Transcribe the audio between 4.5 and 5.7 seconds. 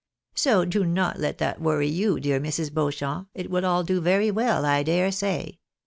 I dare say.